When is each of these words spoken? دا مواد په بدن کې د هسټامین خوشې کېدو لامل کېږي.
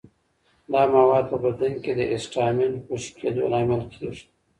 دا 0.71 0.81
مواد 0.93 1.25
په 1.31 1.37
بدن 1.45 1.73
کې 1.83 1.91
د 1.95 2.01
هسټامین 2.13 2.73
خوشې 2.85 3.11
کېدو 3.19 3.43
لامل 3.53 3.81
کېږي. 3.93 4.25